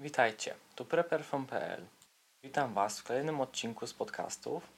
[0.00, 1.86] Witajcie, tu prepperfrom.pl.
[2.42, 4.68] Witam Was w kolejnym odcinku z podcastów.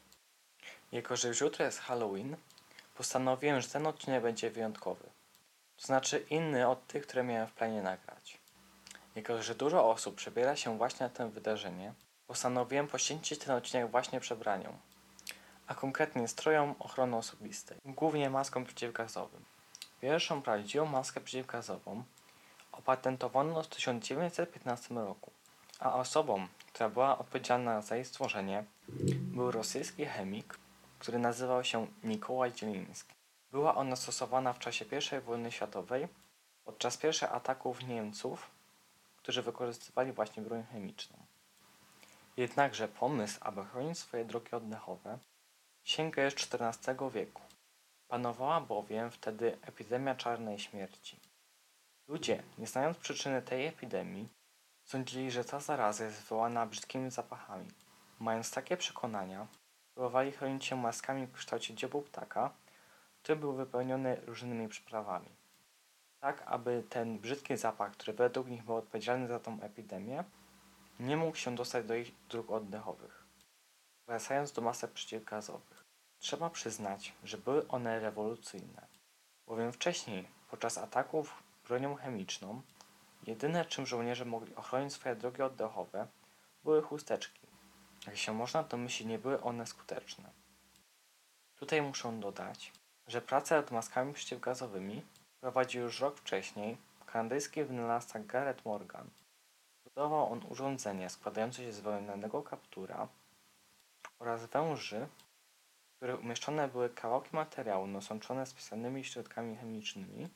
[0.93, 2.37] Jako, że już jutro jest Halloween,
[2.95, 5.05] postanowiłem, że ten odcinek będzie wyjątkowy.
[5.77, 8.39] To znaczy inny od tych, które miałem w planie nagrać.
[9.15, 11.93] Jako, że dużo osób przebiera się właśnie na to wydarzenie,
[12.27, 14.79] postanowiłem poświęcić ten odcinek właśnie przebraniom,
[15.67, 19.45] a konkretnie strojom ochrony osobistej, głównie maskom przeciwgazowym.
[20.01, 22.05] Pierwszą prawdziwą maskę przeciwgazową
[22.73, 25.31] opatentowano w 1915 roku,
[25.81, 28.65] a osobą, która była odpowiedzialna za jej stworzenie,
[29.21, 30.59] był rosyjski chemik,
[30.99, 33.15] który nazywał się Nikołaj Zieliński.
[33.53, 36.09] Była ona stosowana w czasie I wojny światowej
[36.65, 38.51] podczas pierwszych ataków Niemców,
[39.17, 41.17] którzy wykorzystywali właśnie broń chemiczną.
[42.37, 45.19] Jednakże pomysł, aby chronić swoje drogi oddechowe,
[45.85, 47.43] sięga już XIV wieku.
[48.09, 51.17] Panowała bowiem wtedy epidemia czarnej śmierci.
[52.11, 54.29] Ludzie, nie znając przyczyny tej epidemii,
[54.85, 57.69] sądzili, że ta zaraza jest wywołana brzydkimi zapachami.
[58.19, 59.47] Mając takie przekonania,
[59.95, 62.51] próbowali chronić się maskami w kształcie dziobu ptaka,
[63.23, 65.29] który był wypełniony różnymi przyprawami.
[66.21, 70.25] Tak, aby ten brzydki zapach, który według nich był odpowiedzialny za tą epidemię,
[71.01, 73.25] nie mógł się dostać do ich dróg oddechowych.
[74.07, 75.85] Wracając do masek przeciwgazowych,
[76.19, 78.87] trzeba przyznać, że były one rewolucyjne,
[79.47, 82.63] bowiem wcześniej, podczas ataków bronią chemiczną,
[83.27, 86.07] jedyne czym żołnierze mogli ochronić swoje drogi oddechowe
[86.65, 87.41] były chusteczki.
[88.07, 90.31] Jak się można domyślić, nie były one skuteczne.
[91.57, 92.73] Tutaj muszę dodać,
[93.07, 95.03] że pracę nad maskami przeciwgazowymi
[95.41, 99.11] prowadził już rok wcześniej kanadyjski wynalazca Garrett Morgan.
[99.85, 103.09] Budował on urządzenie składające się z wełnianego kaptura
[104.19, 105.07] oraz węży,
[105.93, 110.29] w których umieszczone były kawałki materiału nasączone specjalnymi środkami chemicznymi,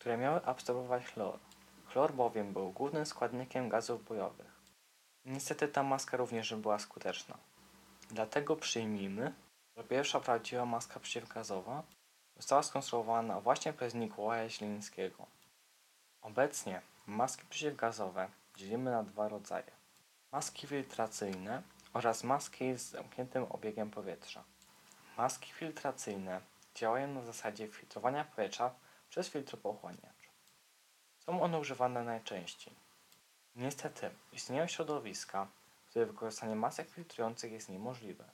[0.00, 1.38] które miały absorbować chlor.
[1.86, 4.60] Chlor bowiem był głównym składnikiem gazów bojowych.
[5.24, 7.38] Niestety ta maska również nie była skuteczna.
[8.10, 9.34] Dlatego przyjmijmy,
[9.76, 11.82] że pierwsza prawdziwa maska przeciwgazowa
[12.36, 15.26] została skonstruowana właśnie przez Nikołaja Ślińskiego.
[16.22, 19.70] Obecnie maski przeciwgazowe dzielimy na dwa rodzaje.
[20.32, 21.62] Maski filtracyjne
[21.92, 24.44] oraz maski z zamkniętym obiegiem powietrza.
[25.16, 26.40] Maski filtracyjne
[26.74, 28.70] działają na zasadzie filtrowania powietrza
[29.10, 30.30] przez filtropochłaniacz.
[31.18, 32.74] Są one używane najczęściej.
[33.56, 35.46] Niestety, istnieją środowiska,
[35.86, 38.24] w których wykorzystanie masek filtrujących jest niemożliwe.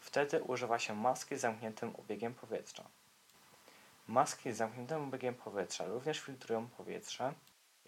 [0.00, 2.84] Wtedy używa się maski z zamkniętym obiegiem powietrza.
[4.06, 7.34] Maski z zamkniętym obiegiem powietrza również filtrują powietrze,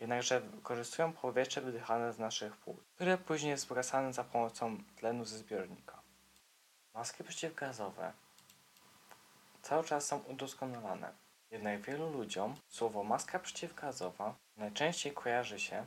[0.00, 5.38] jednakże wykorzystują powietrze wydychane z naszych płuc, które później jest zgasane za pomocą tlenu ze
[5.38, 6.02] zbiornika.
[6.94, 8.12] Maski przeciwgazowe
[9.62, 11.12] cały czas są udoskonalane,
[11.50, 15.86] jednak wielu ludziom słowo maska przeciwgazowa najczęściej kojarzy się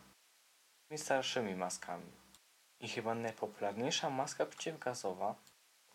[0.73, 2.11] z tymi starszymi maskami.
[2.79, 5.35] I chyba najpopularniejsza maska przeciwgazowa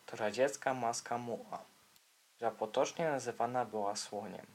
[0.06, 1.64] to radziecka maska MUA,
[2.36, 4.46] która potocznie nazywana była słoniem.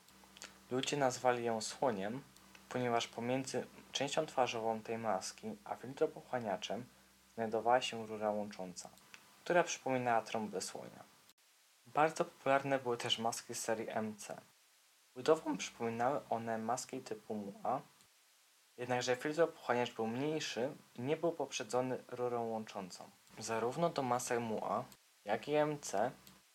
[0.71, 2.23] Ludzie nazwali ją słoniem,
[2.69, 6.85] ponieważ pomiędzy częścią twarzową tej maski a filtropochłaniaczem
[7.35, 8.89] znajdowała się rura łącząca,
[9.43, 11.03] która przypominała trąbę słonia.
[11.85, 14.50] Bardzo popularne były też maski serii MC.
[15.15, 17.81] Budową przypominały one maski typu MUA,
[18.77, 23.09] jednakże filtropochłaniacz był mniejszy i nie był poprzedzony rurą łączącą.
[23.39, 24.85] Zarówno do masek MUA,
[25.25, 26.11] jak i MC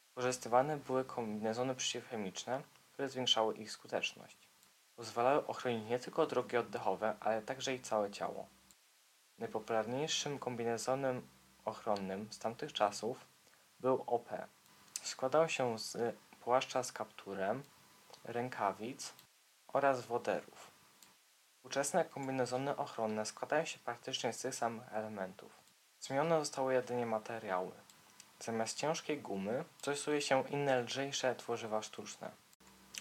[0.09, 2.63] wykorzystywane były kombinezony przeciwchemiczne,
[2.93, 4.49] które zwiększały ich skuteczność.
[4.97, 8.47] Pozwalały ochronić nie tylko drogi oddechowe, ale także i całe ciało.
[9.39, 11.29] Najpopularniejszym kombinezonem
[11.65, 13.27] ochronnym z tamtych czasów
[13.81, 14.29] był OP.
[15.03, 17.63] Składał się z płaszcza z kapturem,
[18.27, 19.13] rękawic
[19.69, 20.71] oraz woderów.
[21.55, 25.53] Współczesne kombinezony ochronne składają się praktycznie z tych samych elementów.
[26.01, 27.73] Zmienione zostały jedynie materiały.
[28.41, 32.31] Zamiast ciężkiej gumy stosuje się inne lżejsze tworzywa sztuczne.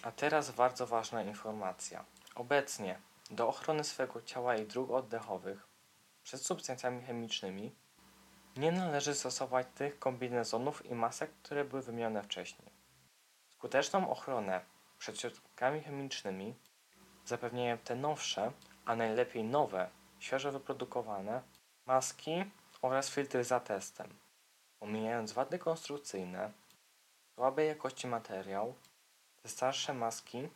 [0.02, 2.04] A teraz bardzo ważna informacja.
[2.34, 2.98] Obecnie
[3.30, 5.66] do ochrony swego ciała i dróg oddechowych
[6.22, 7.72] przed substancjami chemicznymi
[8.56, 12.68] nie należy stosować tych kombinezonów i masek, które były wymienione wcześniej.
[13.58, 14.60] Skuteczną ochronę
[14.98, 16.54] przed środkami chemicznymi
[17.24, 18.52] zapewniają te nowsze,
[18.84, 19.88] a najlepiej nowe,
[20.18, 21.42] świeżo wyprodukowane
[21.86, 22.44] maski
[22.82, 24.18] oraz filtry za testem.
[24.78, 26.52] Pomijając wady konstrukcyjne,
[27.34, 28.74] słabej jakości materiał,
[29.42, 30.48] te starsze maski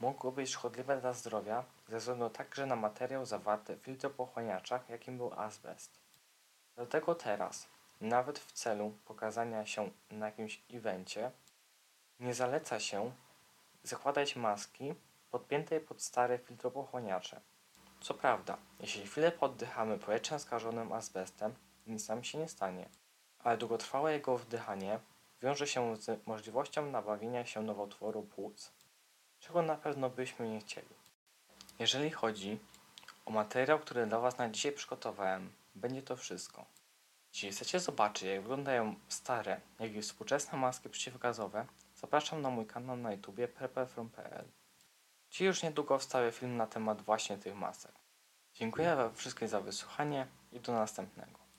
[0.00, 5.32] mogły być szkodliwe dla zdrowia ze względu także na materiał zawarty w filtropochłaniaczach, jakim był
[5.40, 6.00] azbest.
[6.76, 7.68] Dlatego teraz,
[8.00, 11.30] nawet w celu pokazania się na jakimś evencie,
[12.20, 13.12] nie zaleca się
[13.82, 14.94] zakładać maski
[15.30, 17.40] podpiętej pod stare filtropochłaniacze,
[18.00, 21.54] Co prawda, jeśli chwilę poddychamy powietrzem skażonym azbestem,
[21.86, 22.88] nic nam się nie stanie,
[23.38, 25.00] ale długotrwałe jego wdychanie
[25.42, 28.72] wiąże się z możliwością nabawienia się nowotworu płuc,
[29.40, 30.94] czego na pewno byśmy nie chcieli.
[31.78, 32.58] Jeżeli chodzi
[33.26, 36.64] o materiał, który dla Was na dzisiaj przygotowałem, będzie to wszystko.
[37.32, 41.66] Jeśli chcecie zobaczyć, jak wyglądają stare, jak i współczesne maski przeciwgazowe,
[42.00, 44.48] zapraszam na mój kanał na YouTubie prepperfrom.pl.
[45.30, 47.92] Ci już niedługo wstawię film na temat właśnie tych masek.
[48.54, 51.39] Dziękuję Wam wszystkim za wysłuchanie i do następnego.